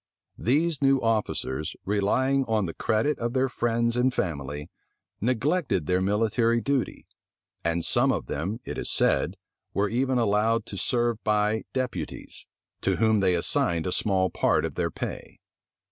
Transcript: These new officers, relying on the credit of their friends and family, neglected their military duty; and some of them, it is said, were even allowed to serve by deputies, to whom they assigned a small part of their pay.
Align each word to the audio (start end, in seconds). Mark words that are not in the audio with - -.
These 0.39 0.81
new 0.81 0.99
officers, 0.99 1.75
relying 1.85 2.43
on 2.45 2.65
the 2.65 2.73
credit 2.73 3.19
of 3.19 3.33
their 3.33 3.47
friends 3.47 3.95
and 3.95 4.11
family, 4.11 4.71
neglected 5.21 5.85
their 5.85 6.01
military 6.01 6.59
duty; 6.59 7.05
and 7.63 7.85
some 7.85 8.11
of 8.11 8.25
them, 8.25 8.59
it 8.65 8.79
is 8.79 8.89
said, 8.89 9.37
were 9.75 9.89
even 9.89 10.17
allowed 10.17 10.65
to 10.65 10.75
serve 10.79 11.23
by 11.23 11.65
deputies, 11.71 12.47
to 12.81 12.95
whom 12.95 13.19
they 13.19 13.35
assigned 13.35 13.85
a 13.85 13.91
small 13.91 14.31
part 14.31 14.65
of 14.65 14.73
their 14.73 14.89
pay. 14.89 15.39